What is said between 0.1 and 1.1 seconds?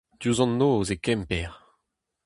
Diouzh an noz e